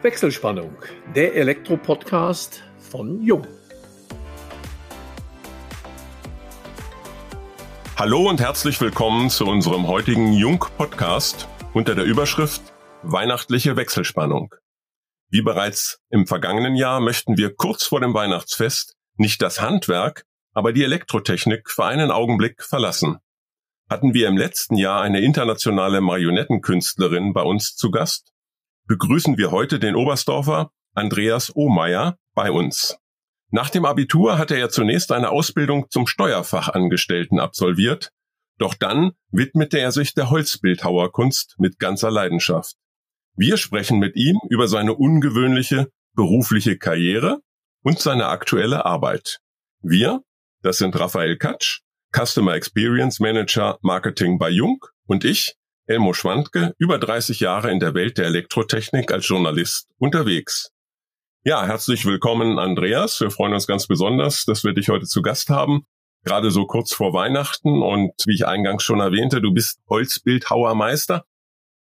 [0.00, 0.76] Wechselspannung,
[1.16, 3.44] der Elektro-Podcast von Jung.
[7.96, 12.62] Hallo und herzlich willkommen zu unserem heutigen Jung-Podcast unter der Überschrift
[13.02, 14.54] Weihnachtliche Wechselspannung.
[15.30, 20.72] Wie bereits im vergangenen Jahr möchten wir kurz vor dem Weihnachtsfest nicht das Handwerk, aber
[20.72, 23.18] die Elektrotechnik für einen Augenblick verlassen.
[23.90, 28.32] Hatten wir im letzten Jahr eine internationale Marionettenkünstlerin bei uns zu Gast,
[28.88, 32.96] begrüßen wir heute den Oberstdorfer Andreas Ohmeier bei uns.
[33.50, 38.10] Nach dem Abitur hatte er zunächst eine Ausbildung zum Steuerfachangestellten absolviert,
[38.58, 42.74] doch dann widmete er sich der Holzbildhauerkunst mit ganzer Leidenschaft.
[43.36, 47.38] Wir sprechen mit ihm über seine ungewöhnliche berufliche Karriere
[47.82, 49.38] und seine aktuelle Arbeit.
[49.80, 50.22] Wir,
[50.62, 51.82] das sind Raphael Katsch,
[52.12, 55.54] Customer Experience Manager Marketing bei Jung und ich,
[55.88, 60.70] Elmo Schwandke, über 30 Jahre in der Welt der Elektrotechnik als Journalist unterwegs.
[61.44, 63.18] Ja, herzlich willkommen, Andreas.
[63.22, 65.86] Wir freuen uns ganz besonders, dass wir dich heute zu Gast haben.
[66.24, 71.24] Gerade so kurz vor Weihnachten und wie ich eingangs schon erwähnte, du bist Holzbildhauermeister.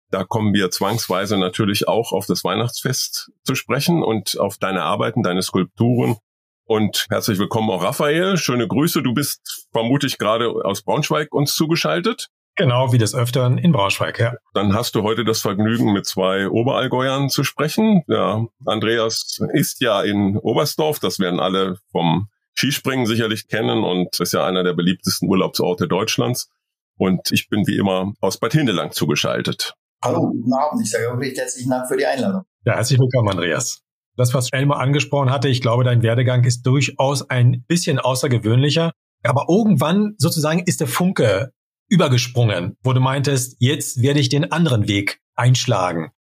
[0.09, 5.21] Da kommen wir zwangsweise natürlich auch auf das Weihnachtsfest zu sprechen und auf deine Arbeiten,
[5.21, 6.15] deine Skulpturen.
[6.63, 8.37] Und herzlich willkommen auch Raphael.
[8.37, 9.03] Schöne Grüße.
[9.03, 12.29] Du bist vermutlich gerade aus Braunschweig uns zugeschaltet.
[12.55, 14.33] Genau, wie des Öfteren in Braunschweig, ja.
[14.53, 18.03] Dann hast du heute das Vergnügen, mit zwei Oberallgäuern zu sprechen.
[18.07, 24.33] Ja, Andreas ist ja in Oberstdorf, das werden alle vom Skispringen sicherlich kennen und ist
[24.33, 26.49] ja einer der beliebtesten Urlaubsorte Deutschlands.
[26.97, 29.73] Und ich bin wie immer aus Bad Hindelang zugeschaltet.
[30.03, 30.81] Hallo, guten Abend.
[30.81, 32.43] Ich sage recht herzlichen Dank für die Einladung.
[32.65, 33.81] Ja, herzlich willkommen, Andreas.
[34.17, 38.91] Das, was Elmar angesprochen hatte, ich glaube, dein Werdegang ist durchaus ein bisschen außergewöhnlicher.
[39.23, 41.53] Aber irgendwann sozusagen ist der Funke
[41.91, 46.11] übergesprungen, wo du meintest, jetzt werde ich den anderen Weg einschlagen.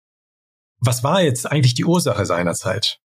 [0.80, 2.98] Was war jetzt eigentlich die Ursache seinerzeit?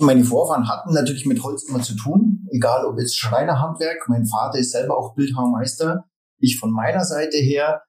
[0.00, 4.08] Meine Vorfahren hatten natürlich mit Holz immer zu tun, egal ob jetzt Schreinerhandwerk.
[4.08, 6.04] Mein Vater ist selber auch Bildhauermeister.
[6.38, 7.82] Ich von meiner Seite her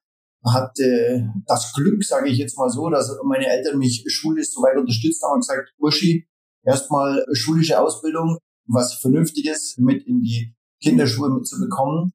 [0.44, 4.78] hatte das Glück, sage ich jetzt mal so, dass meine Eltern mich schulisch so weit
[4.78, 6.28] unterstützt haben und gesagt, Burschi,
[6.62, 8.38] erstmal schulische Ausbildung,
[8.68, 12.12] was Vernünftiges mit in die Kinderschuhe mitzubekommen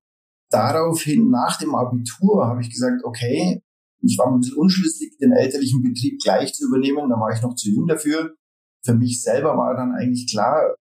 [0.53, 3.61] daraufhin nach dem Abitur habe ich gesagt, okay,
[4.03, 7.09] ich war ein bisschen unschlüssig, den elterlichen Betrieb gleich zu übernehmen.
[7.09, 8.35] Da war ich noch zu jung dafür.
[8.83, 10.75] Für mich selber war dann eigentlich klar,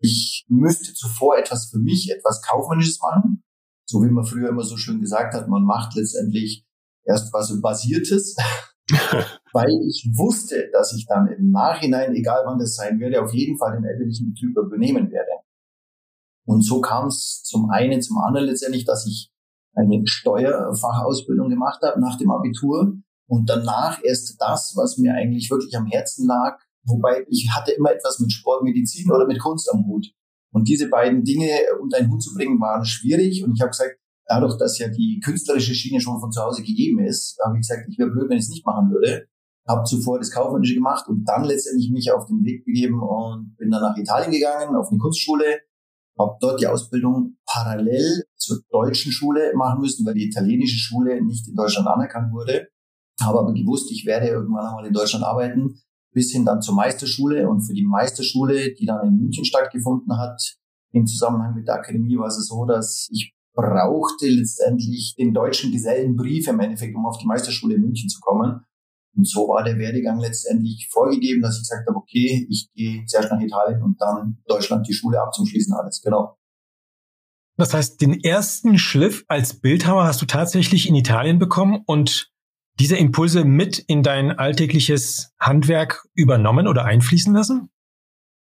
[0.00, 3.42] ich müsste zuvor etwas für mich, etwas Kaufmännisches machen.
[3.86, 6.64] So wie man früher immer so schön gesagt hat, man macht letztendlich
[7.04, 8.36] erst was Basiertes.
[9.52, 13.56] weil ich wusste, dass ich dann im Nachhinein, egal wann das sein werde, auf jeden
[13.58, 15.30] Fall den elterlichen Betrieb übernehmen werde.
[16.44, 19.30] Und so kam es zum einen, zum anderen letztendlich, dass ich
[19.74, 22.94] eine Steuerfachausbildung gemacht habe nach dem Abitur
[23.28, 27.92] und danach erst das, was mir eigentlich wirklich am Herzen lag, wobei ich hatte immer
[27.92, 30.06] etwas mit Sportmedizin oder mit Kunst am Hut.
[30.52, 31.48] Und diese beiden Dinge
[31.80, 33.42] unter einen Hut zu bringen, waren schwierig.
[33.42, 37.00] Und ich habe gesagt, dadurch, dass ja die künstlerische Schiene schon von zu Hause gegeben
[37.00, 39.26] ist, habe ich gesagt, ich wäre blöd, wenn ich es nicht machen würde.
[39.66, 43.70] Habe zuvor das Kaufmännische gemacht und dann letztendlich mich auf den Weg begeben und bin
[43.70, 45.60] dann nach Italien gegangen, auf eine Kunstschule,
[46.18, 51.48] habe dort die Ausbildung parallel zur deutschen Schule machen müssen, weil die italienische Schule nicht
[51.48, 52.68] in Deutschland anerkannt wurde.
[53.20, 55.80] Habe aber gewusst, ich werde irgendwann einmal in Deutschland arbeiten,
[56.12, 57.48] bis hin dann zur Meisterschule.
[57.48, 60.56] Und für die Meisterschule, die dann in München stattgefunden hat,
[60.92, 66.48] im Zusammenhang mit der Akademie war es so, dass ich brauchte letztendlich den deutschen Gesellenbrief
[66.48, 68.64] im Endeffekt, um auf die Meisterschule in München zu kommen.
[69.14, 73.30] Und so war der Werdegang letztendlich vorgegeben, dass ich gesagt habe, okay, ich gehe zuerst
[73.30, 76.00] nach Italien und dann Deutschland die Schule ab zum Schließen alles.
[76.02, 76.38] Genau.
[77.58, 82.32] Das heißt, den ersten Schliff als Bildhauer hast du tatsächlich in Italien bekommen und
[82.80, 87.68] diese Impulse mit in dein alltägliches Handwerk übernommen oder einfließen lassen?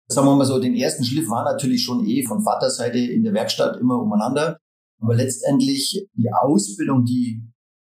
[0.07, 3.33] Sagen wir mal so, den ersten Schliff war natürlich schon eh von Vaterseite in der
[3.33, 4.59] Werkstatt immer umeinander.
[5.01, 7.43] Aber letztendlich die Ausbildung, die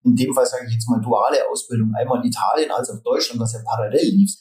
[0.05, 3.53] in dem Fall sage ich jetzt mal duale Ausbildung, einmal Italien als auch Deutschland, was
[3.53, 4.31] ja parallel lief.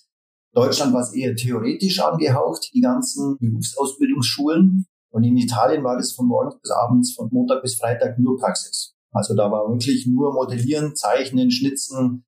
[0.53, 4.87] Deutschland war es eher theoretisch angehaucht, die ganzen Berufsausbildungsschulen.
[5.11, 8.95] Und in Italien war das von morgens bis abends, von Montag bis Freitag nur Praxis.
[9.11, 12.25] Also da war wirklich nur Modellieren, Zeichnen, Schnitzen.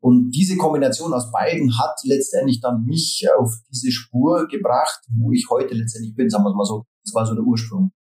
[0.00, 5.46] Und diese Kombination aus beiden hat letztendlich dann mich auf diese Spur gebracht, wo ich
[5.50, 6.84] heute letztendlich bin, sagen wir mal so.
[7.04, 7.92] Das war so der Ursprung.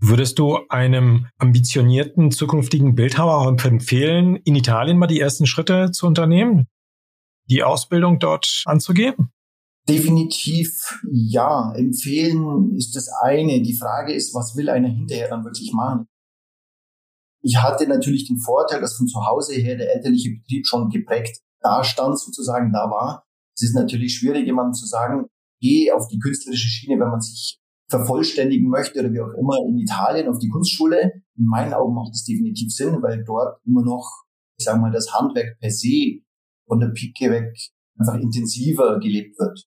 [0.00, 6.68] Würdest du einem ambitionierten zukünftigen Bildhauer empfehlen, in Italien mal die ersten Schritte zu unternehmen,
[7.50, 9.32] die Ausbildung dort anzugehen?
[9.88, 11.72] Definitiv ja.
[11.74, 13.62] Empfehlen ist das eine.
[13.62, 16.06] Die Frage ist, was will einer hinterher dann wirklich machen?
[17.42, 21.40] Ich hatte natürlich den Vorteil, dass von zu Hause her der elterliche Betrieb schon geprägt
[21.60, 23.24] da stand sozusagen, da war.
[23.56, 25.26] Es ist natürlich schwierig, jemandem zu sagen,
[25.60, 27.57] geh auf die künstlerische Schiene, wenn man sich
[27.88, 31.22] vervollständigen möchte oder wie auch immer in Italien auf die Kunstschule.
[31.36, 34.24] In meinen Augen macht das definitiv Sinn, weil dort immer noch,
[34.58, 36.20] ich sage mal, das Handwerk per se
[36.66, 37.56] von der Pike weg
[37.98, 39.64] einfach intensiver gelebt wird.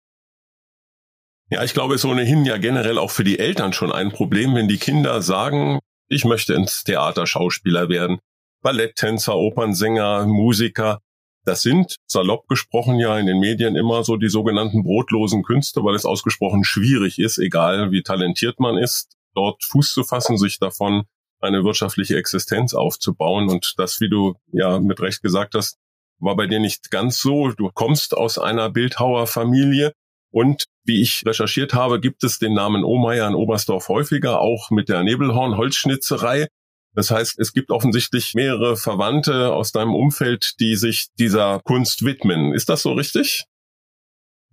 [1.50, 4.56] Ja, ich glaube, es ist ohnehin ja generell auch für die Eltern schon ein Problem,
[4.56, 8.19] wenn die Kinder sagen, ich möchte ins Theater Schauspieler werden,
[8.62, 11.01] Balletttänzer, Opernsänger, Musiker.
[11.44, 15.96] Das sind, salopp gesprochen, ja in den Medien immer so die sogenannten brotlosen Künste, weil
[15.96, 21.04] es ausgesprochen schwierig ist, egal wie talentiert man ist, dort Fuß zu fassen, sich davon
[21.40, 23.50] eine wirtschaftliche Existenz aufzubauen.
[23.50, 25.78] Und das, wie du ja mit Recht gesagt hast,
[26.20, 27.50] war bei dir nicht ganz so.
[27.50, 29.94] Du kommst aus einer Bildhauerfamilie
[30.32, 34.90] und wie ich recherchiert habe, gibt es den Namen Ohmeier in Oberstdorf häufiger, auch mit
[34.90, 36.48] der Nebelhorn-Holzschnitzerei.
[36.94, 42.54] Das heißt, es gibt offensichtlich mehrere Verwandte aus deinem Umfeld, die sich dieser Kunst widmen.
[42.54, 43.46] Ist das so richtig?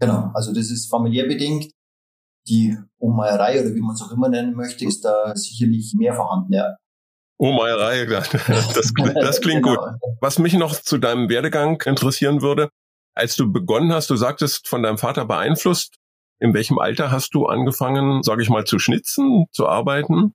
[0.00, 1.72] Genau, also das ist familiär bedingt.
[2.46, 6.52] Die Omeierei oder wie man es auch immer nennen möchte, ist da sicherlich mehr vorhanden,
[6.52, 6.76] ja.
[7.38, 8.94] Omeierei, das, das
[9.40, 9.76] klingt genau.
[9.76, 10.00] gut.
[10.20, 12.70] Was mich noch zu deinem Werdegang interessieren würde,
[13.14, 15.96] als du begonnen hast, du sagtest von deinem Vater beeinflusst,
[16.40, 20.34] in welchem Alter hast du angefangen, sage ich mal, zu schnitzen, zu arbeiten?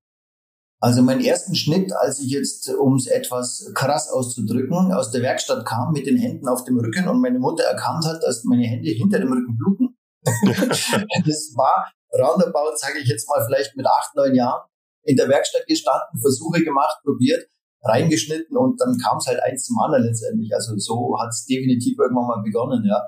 [0.83, 5.65] Also meinen ersten Schnitt, als ich jetzt, um es etwas krass auszudrücken, aus der Werkstatt
[5.65, 8.89] kam mit den Händen auf dem Rücken und meine Mutter erkannt hat, dass meine Hände
[8.89, 9.97] hinter dem Rücken bluten.
[10.25, 14.62] das war roundabout, sage ich jetzt mal, vielleicht mit acht, neun Jahren
[15.03, 17.47] in der Werkstatt gestanden, Versuche gemacht, probiert,
[17.83, 20.53] reingeschnitten und dann kam es halt eins zum anderen letztendlich.
[20.53, 23.07] Also so hat es definitiv irgendwann mal begonnen, ja.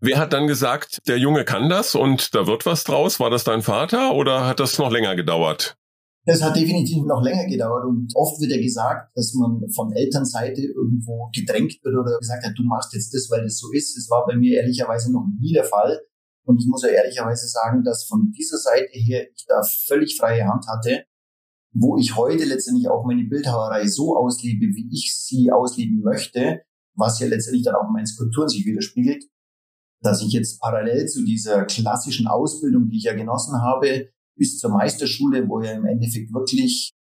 [0.00, 3.20] Wer hat dann gesagt, der Junge kann das und da wird was draus?
[3.20, 5.76] War das dein Vater oder hat das noch länger gedauert?
[6.26, 10.60] Das hat definitiv noch länger gedauert und oft wird ja gesagt, dass man von Elternseite
[10.60, 13.96] irgendwo gedrängt wird oder gesagt hat, du machst jetzt das, weil das so ist.
[13.96, 16.00] Das war bei mir ehrlicherweise noch nie der Fall.
[16.44, 20.44] Und ich muss ja ehrlicherweise sagen, dass von dieser Seite her ich da völlig freie
[20.48, 21.04] Hand hatte,
[21.72, 26.62] wo ich heute letztendlich auch meine Bildhauerei so auslebe, wie ich sie ausleben möchte,
[26.96, 29.24] was ja letztendlich dann auch in meinen Skulpturen sich widerspiegelt,
[30.02, 34.70] dass ich jetzt parallel zu dieser klassischen Ausbildung, die ich ja genossen habe, bis zur
[34.70, 36.92] Meisterschule, wo ja im Endeffekt wirklich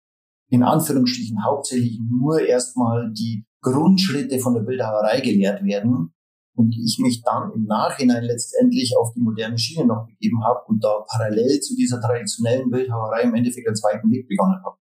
[0.49, 6.13] in Anführungsstrichen hauptsächlich nur erstmal die Grundschritte von der Bildhauerei gelehrt werden
[6.55, 10.83] und ich mich dann im Nachhinein letztendlich auf die moderne Schiene noch begeben habe und
[10.83, 14.77] da parallel zu dieser traditionellen Bildhauerei im Endeffekt einen zweiten Weg begonnen habe.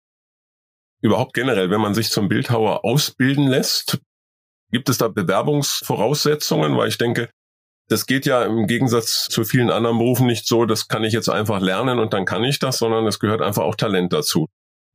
[1.01, 4.01] Überhaupt generell, wenn man sich zum Bildhauer ausbilden lässt,
[4.71, 6.77] gibt es da Bewerbungsvoraussetzungen?
[6.77, 7.31] Weil ich denke,
[7.89, 11.29] das geht ja im Gegensatz zu vielen anderen Berufen nicht so, das kann ich jetzt
[11.29, 14.47] einfach lernen und dann kann ich das, sondern es gehört einfach auch Talent dazu.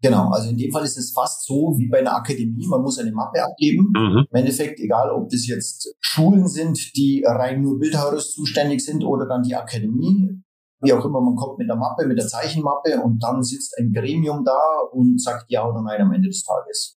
[0.01, 2.65] Genau, also in dem Fall ist es fast so wie bei einer Akademie.
[2.67, 3.91] Man muss eine Mappe abgeben.
[3.93, 4.25] Mhm.
[4.31, 9.27] Im Endeffekt, egal ob das jetzt Schulen sind, die rein nur Bildhauers zuständig sind oder
[9.27, 10.41] dann die Akademie.
[10.81, 13.91] Wie auch immer, man kommt mit der Mappe, mit der Zeichenmappe und dann sitzt ein
[13.91, 14.57] Gremium da
[14.93, 16.97] und sagt ja oder nein am Ende des Tages.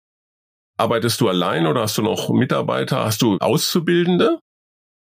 [0.76, 3.06] Arbeitest du allein oder hast du noch Mitarbeiter?
[3.06, 4.40] Hast du Auszubildende?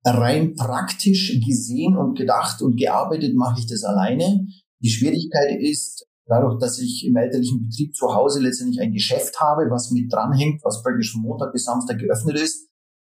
[0.06, 4.46] Rein praktisch gesehen und gedacht und gearbeitet mache ich das alleine.
[4.81, 9.69] Die Schwierigkeit ist, dadurch, dass ich im elterlichen Betrieb zu Hause letztendlich ein Geschäft habe,
[9.69, 12.69] was mit dranhängt, was praktisch von Montag bis Samstag geöffnet ist,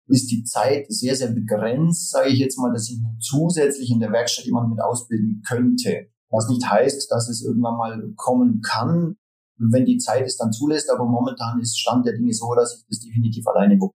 [0.06, 4.10] ist die Zeit sehr, sehr begrenzt, sage ich jetzt mal, dass ich zusätzlich in der
[4.10, 6.08] Werkstatt jemanden mit ausbilden könnte.
[6.30, 9.16] Was nicht heißt, dass es irgendwann mal kommen kann,
[9.58, 12.86] wenn die Zeit es dann zulässt, aber momentan ist Stand der Dinge so, dass ich
[12.88, 13.94] das definitiv alleine wuppe.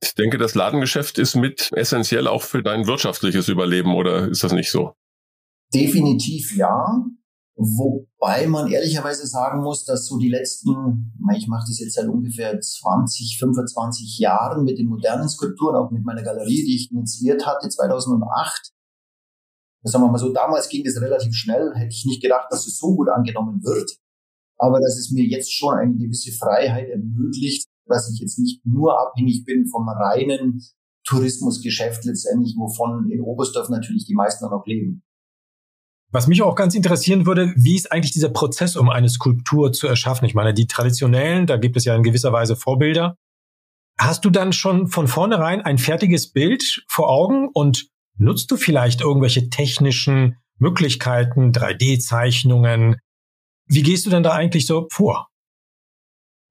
[0.00, 4.52] Ich denke, das Ladengeschäft ist mit essentiell auch für dein wirtschaftliches Überleben, oder ist das
[4.52, 4.92] nicht so?
[5.74, 7.04] Definitiv ja.
[7.60, 12.60] Wobei man ehrlicherweise sagen muss, dass so die letzten, ich mache das jetzt seit ungefähr
[12.60, 17.68] 20, 25 Jahren mit den modernen Skulpturen, auch mit meiner Galerie, die ich initiiert hatte
[17.68, 18.70] 2008.
[19.82, 22.78] Sagen wir mal so, damals ging das relativ schnell, hätte ich nicht gedacht, dass es
[22.78, 23.90] so gut angenommen wird.
[24.56, 29.00] Aber dass es mir jetzt schon eine gewisse Freiheit ermöglicht, dass ich jetzt nicht nur
[29.00, 30.62] abhängig bin vom reinen
[31.04, 35.02] Tourismusgeschäft letztendlich, wovon in Oberstdorf natürlich die meisten auch leben.
[36.10, 39.86] Was mich auch ganz interessieren würde, wie ist eigentlich dieser Prozess, um eine Skulptur zu
[39.86, 40.24] erschaffen?
[40.24, 43.16] Ich meine, die traditionellen, da gibt es ja in gewisser Weise Vorbilder.
[43.98, 49.00] Hast du dann schon von vornherein ein fertiges Bild vor Augen und nutzt du vielleicht
[49.02, 52.96] irgendwelche technischen Möglichkeiten, 3D-Zeichnungen?
[53.66, 55.27] Wie gehst du denn da eigentlich so vor?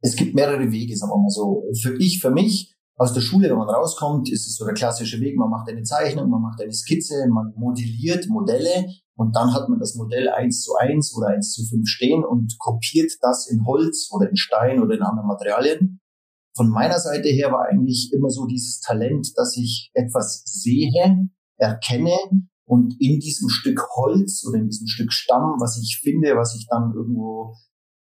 [0.01, 1.63] Es gibt mehrere Wege, sagen wir mal so.
[1.81, 5.19] Für ich, für mich, aus der Schule, wenn man rauskommt, ist es so der klassische
[5.19, 9.69] Weg, man macht eine Zeichnung, man macht eine Skizze, man modelliert Modelle und dann hat
[9.69, 13.65] man das Modell eins zu eins oder eins zu fünf stehen und kopiert das in
[13.65, 15.99] Holz oder in Stein oder in anderen Materialien.
[16.55, 22.17] von meiner Seite her war eigentlich immer so dieses Talent, dass ich etwas sehe, erkenne
[22.65, 26.65] und in diesem Stück Holz oder in diesem Stück Stamm, was ich finde, was ich
[26.67, 27.55] dann irgendwo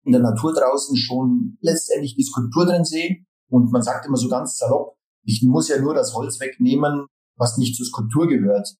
[0.07, 3.17] in der Natur draußen schon letztendlich die Skulptur drin sehe.
[3.49, 7.57] Und man sagt immer so ganz salopp, ich muss ja nur das Holz wegnehmen, was
[7.57, 8.75] nicht zur Skulptur gehört.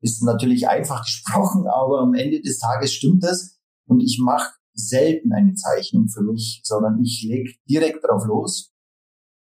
[0.00, 3.58] Ist natürlich einfach gesprochen, aber am Ende des Tages stimmt das.
[3.86, 8.72] Und ich mache selten eine Zeichnung für mich, sondern ich leg direkt drauf los.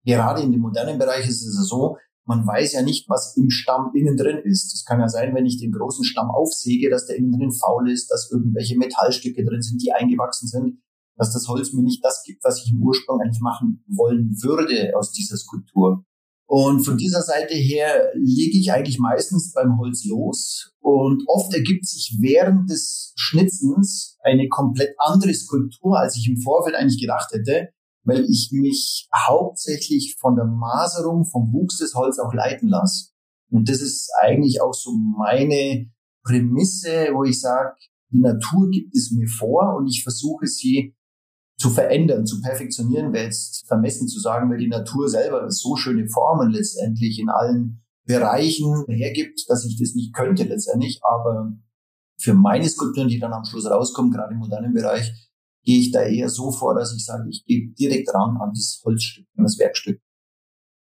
[0.06, 3.92] Gerade in dem modernen Bereich ist es so, man weiß ja nicht, was im Stamm
[3.94, 4.74] innen drin ist.
[4.74, 7.92] Es kann ja sein, wenn ich den großen Stamm aufsäge, dass der innen drin faul
[7.92, 10.80] ist, dass irgendwelche Metallstücke drin sind, die eingewachsen sind,
[11.20, 14.94] dass das Holz mir nicht das gibt, was ich im Ursprung eigentlich machen wollen würde
[14.98, 16.06] aus dieser Skulptur.
[16.48, 20.72] Und von dieser Seite her lege ich eigentlich meistens beim Holz los.
[20.80, 26.76] Und oft ergibt sich während des Schnitzens eine komplett andere Skulptur, als ich im Vorfeld
[26.76, 27.70] eigentlich gedacht hätte,
[28.04, 33.12] weil ich mich hauptsächlich von der Maserung, vom Wuchs des Holz auch leiten lasse.
[33.52, 35.92] Und das ist eigentlich auch so meine
[36.24, 37.76] Prämisse, wo ich sage,
[38.12, 40.96] die Natur gibt es mir vor und ich versuche sie
[41.60, 46.08] zu verändern, zu perfektionieren, wäre jetzt vermessen zu sagen, weil die Natur selber so schöne
[46.08, 51.00] Formen letztendlich in allen Bereichen hergibt, dass ich das nicht könnte letztendlich.
[51.04, 51.52] Aber
[52.18, 55.12] für meine Skulpturen, die dann am Schluss rauskommen, gerade im modernen Bereich,
[55.64, 58.82] gehe ich da eher so vor, dass ich sage, ich gehe direkt ran an das
[58.86, 60.02] Holzstück, an das Werkstück.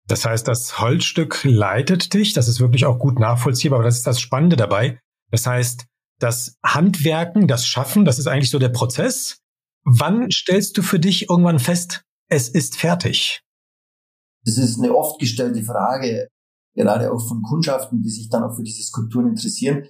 [0.08, 4.08] Das heißt, das Holzstück leitet dich, das ist wirklich auch gut nachvollziehbar, aber das ist
[4.08, 5.00] das Spannende dabei.
[5.32, 5.86] Das heißt,
[6.20, 9.40] das Handwerken, das Schaffen, das ist eigentlich so der Prozess.
[9.90, 13.42] Wann stellst du für dich irgendwann fest, es ist fertig?
[14.44, 16.28] Das ist eine oft gestellte Frage,
[16.76, 19.88] gerade auch von Kundschaften, die sich dann auch für diese Skulpturen interessieren.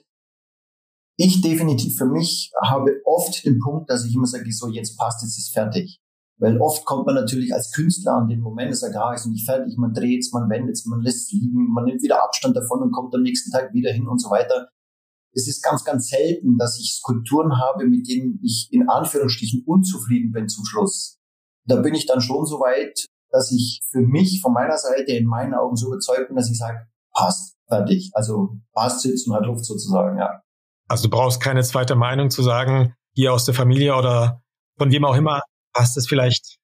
[1.18, 5.24] Ich definitiv für mich habe oft den Punkt, dass ich immer sage, so jetzt passt,
[5.24, 6.00] jetzt ist fertig.
[6.38, 9.78] Weil oft kommt man natürlich als Künstler an den Moment, sagt, ah, ist nicht fertig,
[9.78, 12.84] man dreht es, man wendet es, man lässt es liegen, man nimmt wieder Abstand davon
[12.84, 14.70] und kommt am nächsten Tag wieder hin und so weiter
[15.34, 20.32] es ist ganz, ganz selten, dass ich Skulpturen habe, mit denen ich in Anführungsstrichen unzufrieden
[20.32, 21.20] bin zum Schluss.
[21.66, 25.28] Da bin ich dann schon so weit, dass ich für mich von meiner Seite in
[25.28, 28.12] meinen Augen so überzeugt bin, dass ich sage, passt, fertig.
[28.14, 30.42] Also passt, sitzt und hat Luft sozusagen, ja.
[30.88, 34.42] Also du brauchst keine zweite Meinung zu sagen, hier aus der Familie oder
[34.78, 35.42] von wem auch immer,
[35.74, 36.58] passt es vielleicht?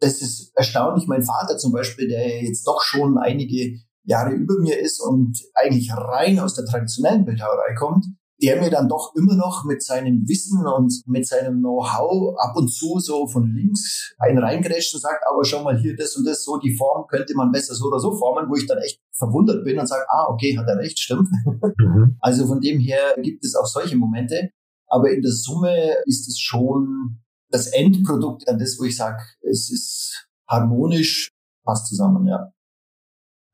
[0.00, 1.06] Das ist erstaunlich.
[1.06, 5.92] Mein Vater zum Beispiel, der jetzt doch schon einige Jahre über mir ist und eigentlich
[5.92, 8.06] rein aus der traditionellen Bildhauerei kommt,
[8.42, 12.68] der mir dann doch immer noch mit seinem Wissen und mit seinem Know-how ab und
[12.68, 16.44] zu so von links einen reingrätscht und sagt, aber schau mal hier das und das,
[16.44, 19.64] so die Form könnte man besser so oder so formen, wo ich dann echt verwundert
[19.64, 21.28] bin und sage, ah, okay, hat er recht, stimmt.
[21.78, 22.16] Mhm.
[22.20, 24.50] Also von dem her gibt es auch solche Momente.
[24.86, 29.70] Aber in der Summe ist es schon das Endprodukt an das, wo ich sage, es
[29.70, 31.32] ist harmonisch,
[31.64, 32.52] passt zusammen, ja.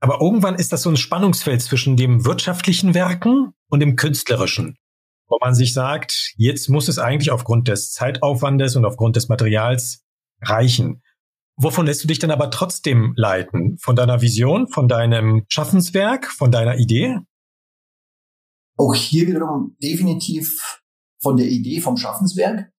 [0.01, 4.77] Aber irgendwann ist das so ein Spannungsfeld zwischen dem wirtschaftlichen Werken und dem künstlerischen,
[5.29, 10.05] wo man sich sagt, jetzt muss es eigentlich aufgrund des Zeitaufwandes und aufgrund des Materials
[10.43, 11.03] reichen.
[11.57, 13.79] Wovon lässt du dich dann aber trotzdem leiten?
[13.79, 17.19] Von deiner Vision, von deinem Schaffenswerk, von deiner Idee?
[18.77, 20.83] Auch hier wiederum definitiv
[21.23, 22.71] von der Idee vom Schaffenswerk.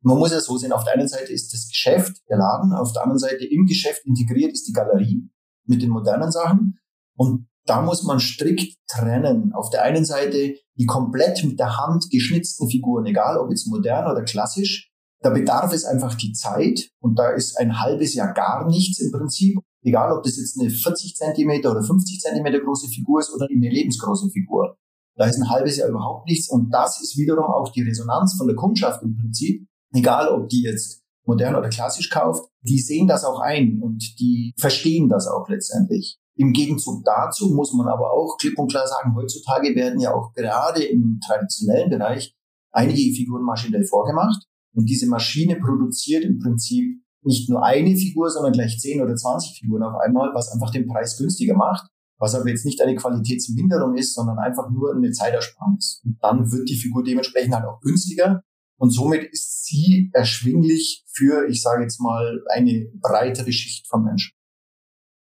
[0.00, 2.94] Man muss ja so sehen, auf der einen Seite ist das Geschäft, der Laden, auf
[2.94, 5.28] der anderen Seite im Geschäft integriert ist die Galerie
[5.68, 6.78] mit den modernen Sachen.
[7.16, 9.52] Und da muss man strikt trennen.
[9.52, 14.10] Auf der einen Seite die komplett mit der Hand geschnitzten Figuren, egal ob jetzt modern
[14.10, 14.90] oder klassisch.
[15.20, 19.10] Da bedarf es einfach die Zeit und da ist ein halbes Jahr gar nichts im
[19.10, 19.58] Prinzip.
[19.82, 23.68] Egal, ob das jetzt eine 40 Zentimeter oder 50 Zentimeter große Figur ist oder eine
[23.68, 24.76] lebensgroße Figur.
[25.16, 28.46] Da ist ein halbes Jahr überhaupt nichts und das ist wiederum auch die Resonanz von
[28.46, 29.66] der Kundschaft im Prinzip.
[29.92, 34.54] Egal, ob die jetzt modern oder klassisch kauft, die sehen das auch ein und die
[34.58, 36.18] verstehen das auch letztendlich.
[36.36, 40.32] Im Gegenzug dazu muss man aber auch klipp und klar sagen, heutzutage werden ja auch
[40.32, 42.34] gerade im traditionellen Bereich
[42.72, 44.44] einige Figuren maschinell vorgemacht
[44.74, 49.58] und diese Maschine produziert im Prinzip nicht nur eine Figur, sondern gleich 10 oder 20
[49.58, 53.96] Figuren auf einmal, was einfach den Preis günstiger macht, was aber jetzt nicht eine Qualitätsminderung
[53.96, 56.00] ist, sondern einfach nur eine Zeitersparnis.
[56.04, 58.42] Und dann wird die Figur dementsprechend halt auch günstiger
[58.78, 64.32] und somit ist sie erschwinglich für, ich sage jetzt mal, eine breitere Schicht von Menschen.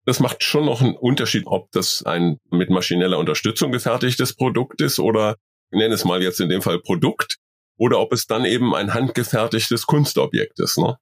[0.07, 4.99] Das macht schon noch einen Unterschied, ob das ein mit maschineller Unterstützung gefertigtes Produkt ist
[4.99, 5.37] oder,
[5.71, 7.37] nenne es mal jetzt in dem Fall Produkt,
[7.77, 10.79] oder ob es dann eben ein handgefertigtes Kunstobjekt ist.
[10.79, 10.97] Ne?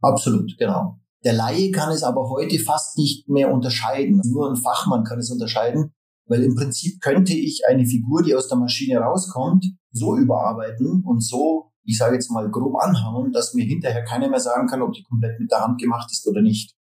[0.00, 0.98] Absolut, genau.
[1.24, 4.20] Der Laie kann es aber heute fast nicht mehr unterscheiden.
[4.24, 5.92] Nur ein Fachmann kann es unterscheiden,
[6.26, 11.20] weil im Prinzip könnte ich eine Figur, die aus der Maschine rauskommt, so überarbeiten und
[11.20, 14.92] so, ich sage jetzt mal grob anhauen, dass mir hinterher keiner mehr sagen kann, ob
[14.92, 16.74] die komplett mit der Hand gemacht ist oder nicht.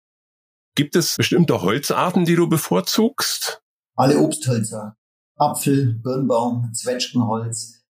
[0.75, 3.61] Gibt es bestimmte Holzarten, die du bevorzugst?
[3.95, 4.95] Alle Obsthölzer.
[5.35, 7.83] Apfel, Birnbaum, Zwetschgenholz.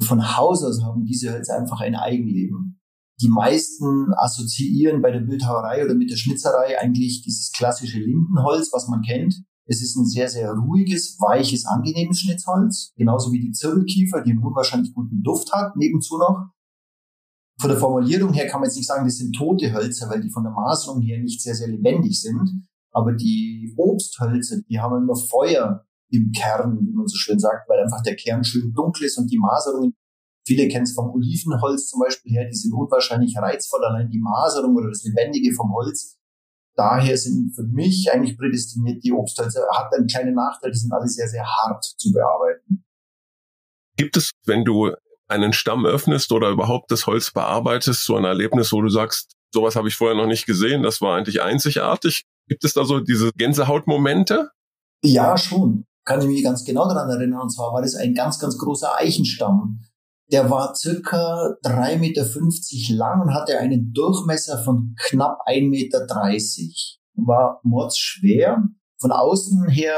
[0.00, 2.80] Von Haus aus haben diese Hölzer einfach ein Eigenleben.
[3.20, 8.88] Die meisten assoziieren bei der Bildhauerei oder mit der Schnitzerei eigentlich dieses klassische Lindenholz, was
[8.88, 9.42] man kennt.
[9.70, 12.92] Es ist ein sehr, sehr ruhiges, weiches, angenehmes Schnitzholz.
[12.96, 16.50] Genauso wie die Zirbelkiefer, die einen unwahrscheinlich guten Duft hat, nebenzu noch.
[17.60, 20.30] Von der Formulierung her kann man jetzt nicht sagen, das sind tote Hölzer, weil die
[20.30, 22.66] von der Maserung her nicht sehr, sehr lebendig sind.
[22.90, 27.80] Aber die Obsthölzer, die haben immer Feuer im Kern, wie man so schön sagt, weil
[27.80, 29.94] einfach der Kern schön dunkel ist und die Maserungen,
[30.44, 34.74] viele kennen es vom Olivenholz zum Beispiel her, die sind unwahrscheinlich reizvoll, allein die Maserung
[34.74, 36.18] oder das Lebendige vom Holz
[36.76, 39.66] daher sind für mich eigentlich prädestiniert die Obsthölzer.
[39.72, 42.84] Hat einen kleinen Nachteil, die sind alle sehr, sehr hart zu bearbeiten.
[43.96, 44.94] Gibt es, wenn du
[45.28, 49.76] einen Stamm öffnest oder überhaupt das Holz bearbeitest, so ein Erlebnis, wo du sagst, sowas
[49.76, 52.24] habe ich vorher noch nicht gesehen, das war eigentlich einzigartig?
[52.48, 54.50] Gibt es da so diese Gänsehautmomente?
[55.04, 55.84] Ja, schon.
[56.04, 57.42] Kann ich mich ganz genau daran erinnern.
[57.42, 59.82] Und zwar war das ein ganz, ganz großer Eichenstamm.
[60.30, 66.06] Der war circa 3,50 Meter lang und hatte einen Durchmesser von knapp 1,30 Meter.
[67.14, 68.62] War mordsschwer.
[69.00, 69.96] Von außen her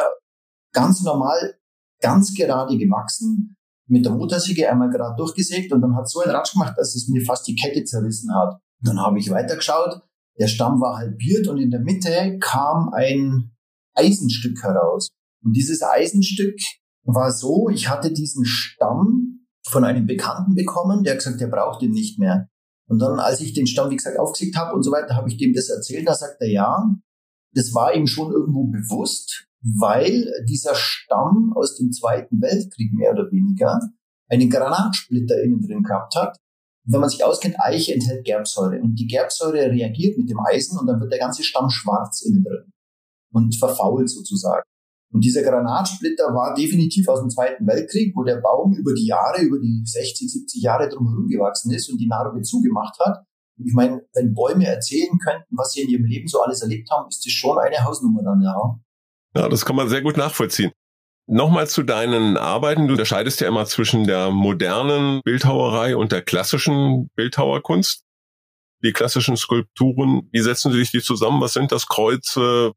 [0.73, 1.59] ganz normal,
[2.01, 3.57] ganz gerade gewachsen.
[3.89, 7.09] Mit der Motorsäge einmal gerade durchgesägt und dann hat so ein Ratsch gemacht, dass es
[7.09, 8.59] mir fast die Kette zerrissen hat.
[8.81, 10.01] Dann habe ich weitergeschaut.
[10.39, 13.51] Der Stamm war halbiert und in der Mitte kam ein
[13.95, 15.09] Eisenstück heraus.
[15.45, 16.59] Und dieses Eisenstück
[17.05, 19.22] war so, ich hatte diesen Stamm
[19.67, 22.49] von einem Bekannten bekommen, der hat gesagt, der braucht ihn nicht mehr.
[22.89, 25.37] Und dann, als ich den Stamm, wie gesagt, aufgesägt habe und so weiter, habe ich
[25.37, 26.07] dem das erzählt.
[26.07, 26.95] Da sagt er, ja,
[27.55, 33.31] das war ihm schon irgendwo bewusst, weil dieser Stamm aus dem Zweiten Weltkrieg mehr oder
[33.31, 33.81] weniger
[34.29, 36.37] einen Granatsplitter innen drin gehabt hat.
[36.85, 40.87] Wenn man sich auskennt, Eiche enthält Gerbsäure und die Gerbsäure reagiert mit dem Eisen und
[40.87, 42.73] dann wird der ganze Stamm schwarz innen drin
[43.33, 44.65] und verfault sozusagen.
[45.13, 49.43] Und dieser Granatsplitter war definitiv aus dem Zweiten Weltkrieg, wo der Baum über die Jahre,
[49.43, 53.19] über die 60, 70 Jahre drumherum gewachsen ist und die Narbe zugemacht hat.
[53.59, 56.91] Und ich meine, wenn Bäume erzählen könnten, was sie in ihrem Leben so alles erlebt
[56.91, 58.81] haben, ist das schon eine Hausnummer dann, ja.
[59.37, 60.73] Ja, das kann man sehr gut nachvollziehen.
[61.27, 62.89] Nochmal zu deinen Arbeiten.
[62.89, 68.05] Du unterscheidest ja immer zwischen der modernen Bildhauerei und der klassischen Bildhauerkunst.
[68.83, 71.41] Die klassischen Skulpturen, wie setzen sich die zusammen?
[71.41, 71.87] Was sind das?
[71.87, 72.73] Kreuze,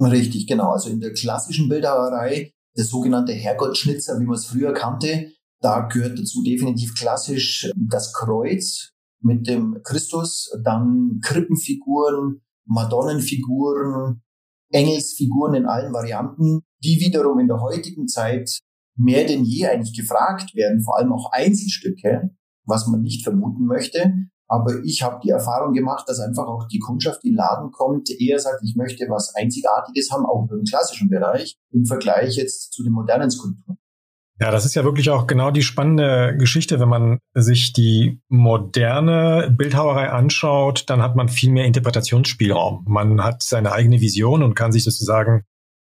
[0.00, 0.70] Richtig, genau.
[0.70, 6.18] Also in der klassischen Bildhauerei, der sogenannte Herrgottschnitzer, wie man es früher kannte, da gehört
[6.18, 14.22] dazu definitiv klassisch das Kreuz mit dem Christus, dann Krippenfiguren, Madonnenfiguren,
[14.70, 18.60] Engelsfiguren in allen Varianten, die wiederum in der heutigen Zeit
[18.96, 22.30] mehr denn je eigentlich gefragt werden, vor allem auch Einzelstücke,
[22.64, 24.12] was man nicht vermuten möchte.
[24.48, 27.70] Aber ich habe die Erfahrung gemacht, dass einfach auch die Kundschaft, die in den Laden
[27.70, 32.72] kommt, eher sagt, ich möchte was Einzigartiges haben, auch im klassischen Bereich, im Vergleich jetzt
[32.72, 33.76] zu den modernen Skulpturen.
[34.40, 36.78] Ja, das ist ja wirklich auch genau die spannende Geschichte.
[36.78, 42.84] Wenn man sich die moderne Bildhauerei anschaut, dann hat man viel mehr Interpretationsspielraum.
[42.86, 45.42] Man hat seine eigene Vision und kann sich sozusagen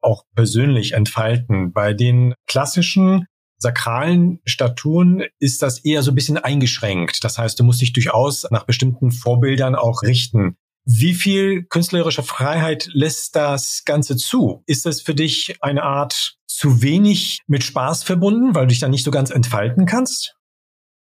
[0.01, 1.73] auch persönlich entfalten.
[1.73, 3.25] Bei den klassischen
[3.59, 7.23] sakralen Statuen ist das eher so ein bisschen eingeschränkt.
[7.23, 10.55] Das heißt, du musst dich durchaus nach bestimmten Vorbildern auch richten.
[10.85, 14.63] Wie viel künstlerische Freiheit lässt das Ganze zu?
[14.65, 18.91] Ist das für dich eine Art zu wenig mit Spaß verbunden, weil du dich dann
[18.91, 20.35] nicht so ganz entfalten kannst?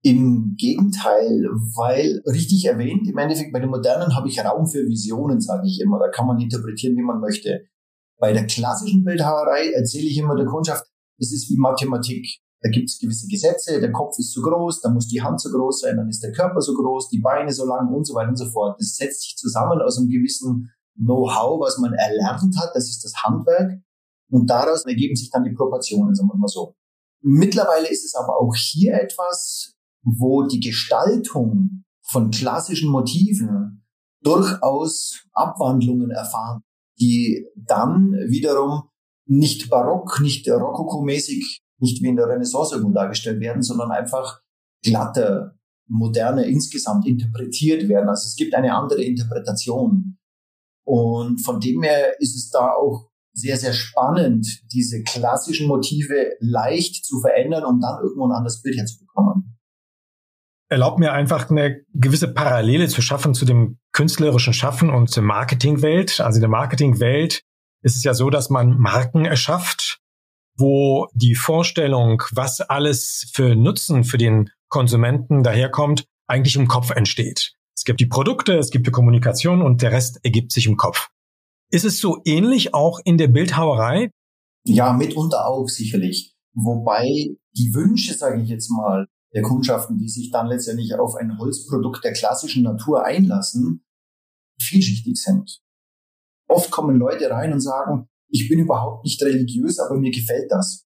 [0.02, 5.40] Im Gegenteil, weil richtig erwähnt, im Endeffekt bei den Modernen habe ich Raum für Visionen,
[5.40, 5.98] sage ich immer.
[5.98, 7.62] Da kann man interpretieren, wie man möchte.
[8.18, 10.84] Bei der klassischen Bildhauerei erzähle ich immer der Kundschaft,
[11.18, 12.40] es ist wie Mathematik.
[12.60, 15.50] Da gibt es gewisse Gesetze, der Kopf ist zu groß, dann muss die Hand so
[15.50, 18.30] groß sein, dann ist der Körper so groß, die Beine so lang und so weiter
[18.30, 18.76] und so fort.
[18.80, 23.14] Das setzt sich zusammen aus einem gewissen Know-how, was man erlernt hat, das ist das
[23.22, 23.80] Handwerk.
[24.30, 26.74] Und daraus ergeben sich dann die Proportionen, sagen wir mal so.
[27.20, 33.86] Mittlerweile ist es aber auch hier etwas, wo die Gestaltung von klassischen Motiven
[34.22, 36.62] durchaus Abwandlungen erfahren,
[37.00, 38.90] die dann wiederum
[39.26, 44.40] nicht barock, nicht rokoko-mäßig nicht wie in der Renaissance irgendwo dargestellt werden, sondern einfach
[44.82, 48.08] glatter, moderner insgesamt interpretiert werden.
[48.08, 50.18] Also es gibt eine andere Interpretation.
[50.84, 57.04] Und von dem her ist es da auch sehr, sehr spannend, diese klassischen Motive leicht
[57.04, 59.58] zu verändern, um dann irgendwo ein anderes Bild herzubekommen.
[60.70, 66.20] Erlaubt mir einfach eine gewisse Parallele zu schaffen zu dem künstlerischen Schaffen und zur Marketingwelt.
[66.20, 67.42] Also in der Marketingwelt
[67.82, 70.00] ist es ja so, dass man Marken erschafft
[70.58, 77.54] wo die Vorstellung, was alles für Nutzen für den Konsumenten daherkommt, eigentlich im Kopf entsteht.
[77.76, 81.08] Es gibt die Produkte, es gibt die Kommunikation und der Rest ergibt sich im Kopf.
[81.70, 84.10] Ist es so ähnlich auch in der Bildhauerei?
[84.64, 86.34] Ja, mitunter auch sicherlich.
[86.54, 91.38] Wobei die Wünsche, sage ich jetzt mal, der Kundschaften, die sich dann letztendlich auf ein
[91.38, 93.84] Holzprodukt der klassischen Natur einlassen,
[94.60, 95.60] vielschichtig sind.
[96.48, 100.86] Oft kommen Leute rein und sagen, ich bin überhaupt nicht religiös, aber mir gefällt das.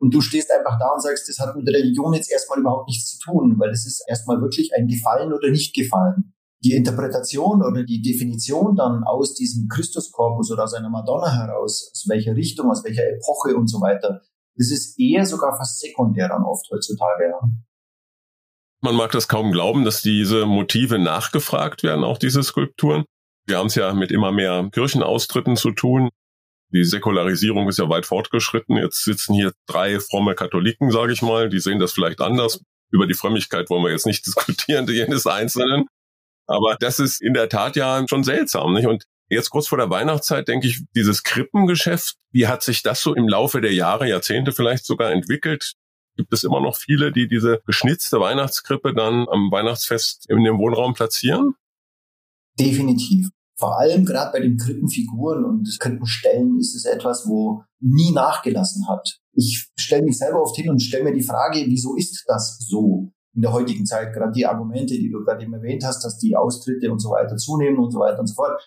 [0.00, 3.10] Und du stehst einfach da und sagst, das hat mit Religion jetzt erstmal überhaupt nichts
[3.10, 6.32] zu tun, weil es ist erstmal wirklich ein Gefallen oder nicht Gefallen.
[6.62, 12.04] Die Interpretation oder die Definition dann aus diesem Christuskorpus oder aus einer Madonna heraus, aus
[12.08, 14.20] welcher Richtung, aus welcher Epoche und so weiter,
[14.56, 17.32] das ist eher sogar fast sekundär dann oft heutzutage.
[18.82, 23.04] Man mag das kaum glauben, dass diese Motive nachgefragt werden, auch diese Skulpturen.
[23.46, 26.10] Wir haben es ja mit immer mehr Kirchenaustritten zu tun.
[26.72, 28.76] Die Säkularisierung ist ja weit fortgeschritten.
[28.76, 31.48] Jetzt sitzen hier drei fromme Katholiken, sage ich mal.
[31.48, 32.60] Die sehen das vielleicht anders.
[32.92, 35.86] Über die Frömmigkeit wollen wir jetzt nicht diskutieren, jenes Einzelnen.
[36.46, 38.74] Aber das ist in der Tat ja schon seltsam.
[38.74, 38.86] Nicht?
[38.86, 43.14] Und jetzt kurz vor der Weihnachtszeit denke ich, dieses Krippengeschäft, wie hat sich das so
[43.14, 45.74] im Laufe der Jahre, Jahrzehnte vielleicht sogar entwickelt?
[46.16, 50.94] Gibt es immer noch viele, die diese geschnitzte Weihnachtskrippe dann am Weihnachtsfest in dem Wohnraum
[50.94, 51.54] platzieren?
[52.58, 53.28] Definitiv.
[53.60, 59.20] Vor allem gerade bei den Krippenfiguren und Krippenstellen ist es etwas, wo nie nachgelassen hat.
[59.34, 63.12] Ich stelle mich selber oft hin und stelle mir die Frage, wieso ist das so
[63.34, 64.14] in der heutigen Zeit?
[64.14, 67.36] Gerade die Argumente, die du gerade eben erwähnt hast, dass die Austritte und so weiter
[67.36, 68.66] zunehmen und so weiter und so fort.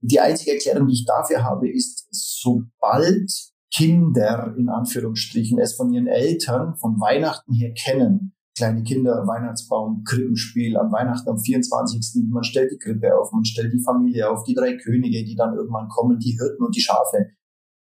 [0.00, 3.30] Die einzige Erklärung, die ich dafür habe, ist, sobald
[3.74, 10.76] Kinder in Anführungsstrichen es von ihren Eltern von Weihnachten her kennen, kleine Kinder, Weihnachtsbaum, Krippenspiel
[10.76, 12.24] am Weihnachten am 24.
[12.30, 15.54] Man stellt die Krippe auf, man stellt die Familie auf, die drei Könige, die dann
[15.54, 17.30] irgendwann kommen, die Hirten und die Schafe.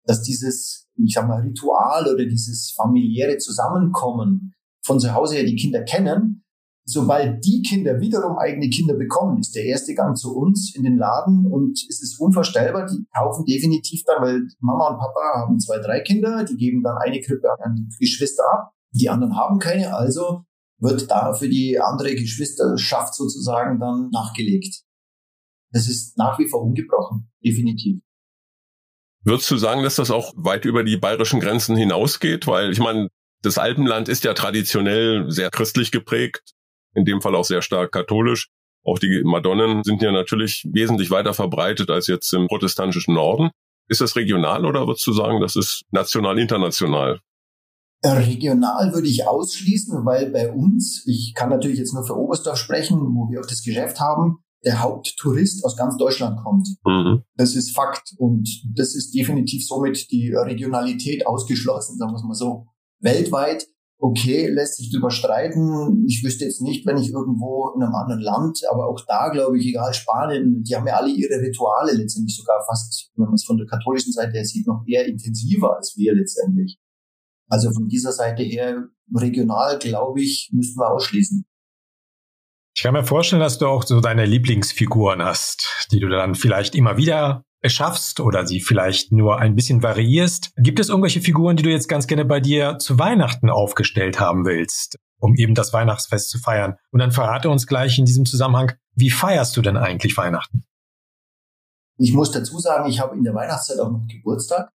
[0.05, 4.53] Dass dieses, ich sag mal, Ritual oder dieses familiäre Zusammenkommen
[4.83, 6.43] von zu Hause her die Kinder kennen,
[6.85, 10.97] sobald die Kinder wiederum eigene Kinder bekommen, ist der erste Gang zu uns in den
[10.97, 15.77] Laden und es ist unvorstellbar, die kaufen definitiv dann, weil Mama und Papa haben zwei,
[15.79, 19.95] drei Kinder, die geben dann eine Krippe an die Geschwister ab, die anderen haben keine,
[19.95, 20.43] also
[20.81, 24.81] wird da für die andere Geschwisterschaft sozusagen dann nachgelegt.
[25.71, 28.01] Das ist nach wie vor ungebrochen, definitiv.
[29.23, 32.47] Würdest du sagen, dass das auch weit über die bayerischen Grenzen hinausgeht?
[32.47, 33.09] Weil ich meine,
[33.43, 36.53] das Alpenland ist ja traditionell sehr christlich geprägt,
[36.95, 38.49] in dem Fall auch sehr stark katholisch.
[38.83, 43.51] Auch die Madonnen sind ja natürlich wesentlich weiter verbreitet als jetzt im protestantischen Norden.
[43.87, 47.19] Ist das regional oder würdest du sagen, das ist national, international?
[48.03, 52.97] Regional würde ich ausschließen, weil bei uns, ich kann natürlich jetzt nur für Oberstdorf sprechen,
[52.99, 56.67] wo wir auch das Geschäft haben, der Haupttourist aus ganz Deutschland kommt.
[56.85, 57.23] Mhm.
[57.35, 62.33] Das ist Fakt und das ist definitiv somit die Regionalität ausgeschlossen, sagen wir es mal
[62.33, 62.65] so.
[62.99, 66.03] Weltweit, okay, lässt sich drüber streiten.
[66.07, 69.59] Ich wüsste jetzt nicht, wenn ich irgendwo in einem anderen Land, aber auch da glaube
[69.59, 73.45] ich, egal Spanien, die haben ja alle ihre Rituale letztendlich sogar fast, wenn man es
[73.45, 76.79] von der katholischen Seite her sieht, noch eher intensiver als wir letztendlich.
[77.51, 81.45] Also von dieser Seite her regional, glaube ich, müssten wir ausschließen.
[82.73, 86.75] Ich kann mir vorstellen, dass du auch so deine Lieblingsfiguren hast, die du dann vielleicht
[86.75, 90.53] immer wieder erschaffst oder sie vielleicht nur ein bisschen variierst.
[90.55, 94.45] Gibt es irgendwelche Figuren, die du jetzt ganz gerne bei dir zu Weihnachten aufgestellt haben
[94.45, 96.77] willst, um eben das Weihnachtsfest zu feiern?
[96.91, 100.63] Und dann verrate uns gleich in diesem Zusammenhang, wie feierst du denn eigentlich Weihnachten?
[101.97, 104.71] Ich muss dazu sagen, ich habe in der Weihnachtszeit auch noch Geburtstag.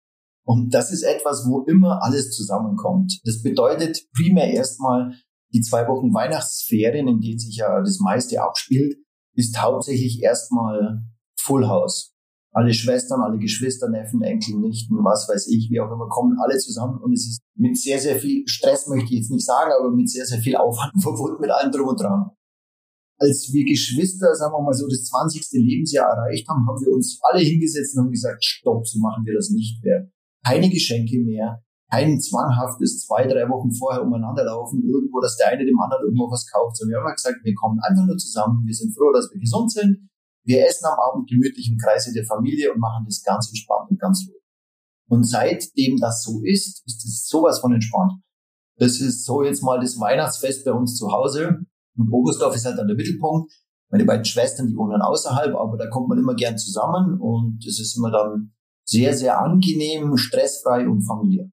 [0.46, 3.20] Und das ist etwas, wo immer alles zusammenkommt.
[3.24, 5.14] Das bedeutet primär erstmal
[5.54, 8.96] die zwei Wochen Weihnachtsferien, in denen sich ja das meiste abspielt,
[9.36, 11.04] ist hauptsächlich erstmal
[11.40, 12.12] Full House.
[12.52, 16.58] Alle Schwestern, alle Geschwister, Neffen, Enkel, Nichten, was weiß ich, wie auch immer, kommen alle
[16.58, 19.90] zusammen und es ist mit sehr, sehr viel Stress, möchte ich jetzt nicht sagen, aber
[19.90, 22.30] mit sehr, sehr viel Aufwand verbunden mit allem drum und dran.
[23.18, 25.48] Als wir Geschwister, sagen wir mal so, das 20.
[25.54, 29.34] Lebensjahr erreicht haben, haben wir uns alle hingesetzt und haben gesagt, stopp, so machen wir
[29.34, 30.13] das nicht mehr
[30.44, 35.66] keine Geschenke mehr, kein zwanghaftes zwei, drei Wochen vorher umeinander laufen, irgendwo, dass der eine
[35.66, 38.74] dem anderen irgendwo was kauft, sondern wir haben gesagt, wir kommen einfach nur zusammen, wir
[38.74, 40.10] sind froh, dass wir gesund sind,
[40.46, 44.00] wir essen am Abend gemütlich im Kreise der Familie und machen das ganz entspannt und
[44.00, 44.42] ganz ruhig.
[45.08, 48.14] Und seitdem das so ist, ist es sowas von entspannt.
[48.78, 51.60] Das ist so jetzt mal das Weihnachtsfest bei uns zu Hause.
[51.96, 53.54] Und Oberstdorf ist halt dann der Mittelpunkt.
[53.92, 57.80] Meine beiden Schwestern, die wohnen außerhalb, aber da kommt man immer gern zusammen und es
[57.80, 58.54] ist immer dann
[58.86, 61.50] sehr, sehr angenehm, stressfrei und familiär.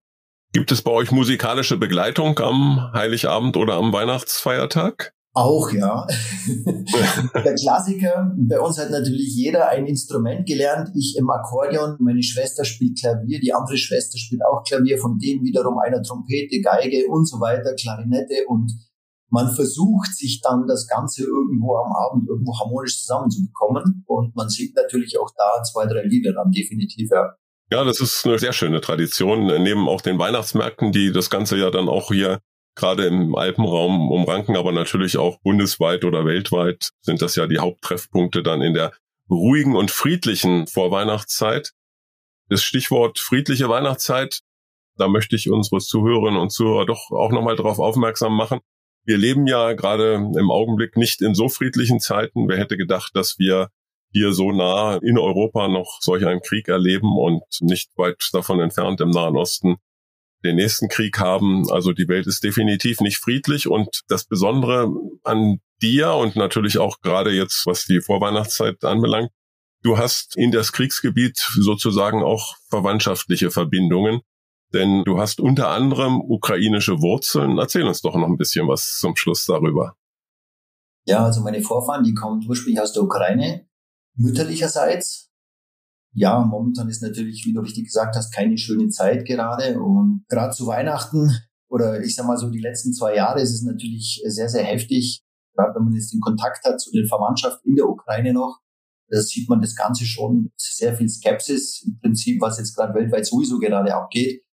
[0.53, 5.13] Gibt es bei euch musikalische Begleitung am Heiligabend oder am Weihnachtsfeiertag?
[5.33, 6.09] Auch, ja.
[7.45, 10.91] Der Klassiker, bei uns hat natürlich jeder ein Instrument gelernt.
[10.97, 15.45] Ich im Akkordeon, meine Schwester spielt Klavier, die andere Schwester spielt auch Klavier, von denen
[15.45, 18.73] wiederum einer Trompete, Geige und so weiter, Klarinette und
[19.31, 24.77] man versucht sich dann das Ganze irgendwo am Abend irgendwo harmonisch zusammenzubekommen und man singt
[24.77, 27.35] natürlich auch da zwei, drei Lieder dann definitiv, ja.
[27.73, 29.47] Ja, das ist eine sehr schöne Tradition.
[29.63, 32.41] Neben auch den Weihnachtsmärkten, die das Ganze ja dann auch hier
[32.75, 38.43] gerade im Alpenraum umranken, aber natürlich auch bundesweit oder weltweit sind das ja die Haupttreffpunkte
[38.43, 38.93] dann in der
[39.31, 41.73] ruhigen und friedlichen Vorweihnachtszeit.
[42.49, 44.41] Das Stichwort friedliche Weihnachtszeit,
[44.97, 48.61] da möchte ich unsere Zuhörerinnen und Zuhörer doch auch nochmal darauf aufmerksam machen.
[49.05, 52.49] Wir leben ja gerade im Augenblick nicht in so friedlichen Zeiten.
[52.49, 53.69] Wer hätte gedacht, dass wir
[54.13, 59.01] hier so nah in Europa noch solch einen Krieg erleben und nicht weit davon entfernt
[59.01, 59.77] im Nahen Osten
[60.45, 61.71] den nächsten Krieg haben.
[61.71, 64.91] Also die Welt ist definitiv nicht friedlich und das Besondere
[65.23, 69.31] an dir und natürlich auch gerade jetzt, was die Vorweihnachtszeit anbelangt,
[69.83, 74.21] du hast in das Kriegsgebiet sozusagen auch verwandtschaftliche Verbindungen,
[74.73, 77.59] denn du hast unter anderem ukrainische Wurzeln.
[77.59, 79.97] Erzähl uns doch noch ein bisschen was zum Schluss darüber.
[81.07, 83.67] Ja, also meine Vorfahren, die kommen ursprünglich aus der Ukraine
[84.15, 85.31] mütterlicherseits.
[86.13, 89.81] Ja, momentan ist natürlich, wie du richtig gesagt hast, keine schöne Zeit gerade.
[89.81, 91.31] Und gerade zu Weihnachten
[91.69, 95.23] oder ich sag mal so die letzten zwei Jahre ist es natürlich sehr, sehr heftig.
[95.55, 98.61] Gerade wenn man jetzt den Kontakt hat zu den Verwandtschaft in der Ukraine noch,
[99.09, 103.27] da sieht man das Ganze schon sehr viel Skepsis im Prinzip, was jetzt gerade weltweit
[103.27, 104.45] sowieso gerade abgeht.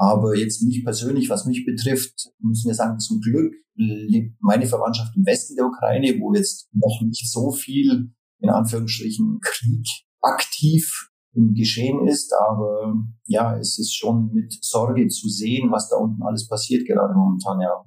[0.00, 5.12] Aber jetzt mich persönlich, was mich betrifft, müssen wir sagen, zum Glück lebt meine Verwandtschaft
[5.16, 9.86] im Westen der Ukraine, wo jetzt noch nicht so viel in Anführungsstrichen Krieg
[10.22, 12.32] aktiv im Geschehen ist.
[12.32, 12.94] Aber
[13.26, 17.60] ja, es ist schon mit Sorge zu sehen, was da unten alles passiert gerade momentan,
[17.60, 17.84] ja.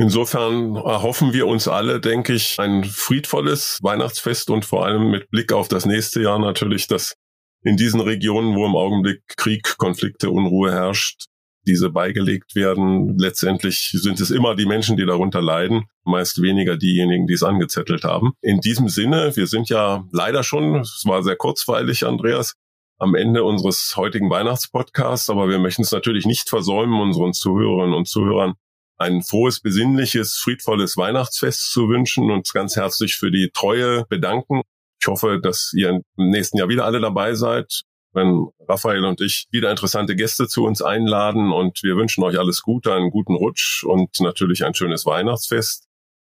[0.00, 5.52] Insofern erhoffen wir uns alle, denke ich, ein friedvolles Weihnachtsfest und vor allem mit Blick
[5.52, 7.14] auf das nächste Jahr natürlich, dass
[7.62, 11.26] in diesen Regionen, wo im Augenblick Krieg, Konflikte, Unruhe herrscht,
[11.66, 13.18] diese beigelegt werden.
[13.18, 18.04] Letztendlich sind es immer die Menschen, die darunter leiden, meist weniger diejenigen, die es angezettelt
[18.04, 18.32] haben.
[18.40, 22.54] In diesem Sinne, wir sind ja leider schon, es war sehr kurzweilig, Andreas,
[22.98, 28.08] am Ende unseres heutigen Weihnachtspodcasts, aber wir möchten es natürlich nicht versäumen, unseren Zuhörerinnen und
[28.08, 28.54] Zuhörern
[28.96, 34.62] ein frohes, besinnliches, friedvolles Weihnachtsfest zu wünschen und ganz herzlich für die Treue bedanken.
[35.08, 39.46] Ich hoffe, dass ihr im nächsten Jahr wieder alle dabei seid wenn Raphael und ich
[39.50, 43.84] wieder interessante Gäste zu uns einladen und wir wünschen euch alles Gute, einen guten Rutsch
[43.84, 45.86] und natürlich ein schönes Weihnachtsfest.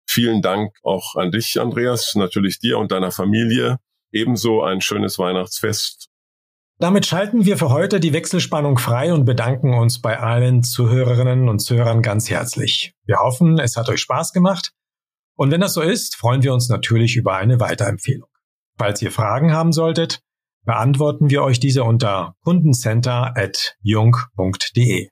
[0.06, 3.78] Vielen Dank auch an dich, Andreas, natürlich dir und deiner Familie.
[4.12, 6.08] Ebenso ein schönes Weihnachtsfest.
[6.78, 11.60] Damit schalten wir für heute die Wechselspannung frei und bedanken uns bei allen Zuhörerinnen und
[11.60, 12.92] Zuhörern ganz herzlich.
[13.06, 14.72] Wir hoffen, es hat euch Spaß gemacht.
[15.36, 18.28] Und wenn das so ist, freuen wir uns natürlich über eine Weiterempfehlung.
[18.76, 20.20] Falls ihr Fragen haben solltet,
[20.64, 25.08] beantworten wir euch diese unter kundencenter.jung.de.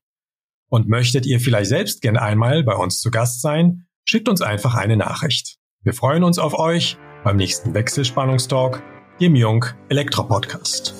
[0.69, 4.75] Und möchtet ihr vielleicht selbst gern einmal bei uns zu Gast sein, schickt uns einfach
[4.75, 5.59] eine Nachricht.
[5.83, 8.83] Wir freuen uns auf euch beim nächsten Wechselspannungstalk,
[9.21, 10.95] dem Jung Elektro Podcast.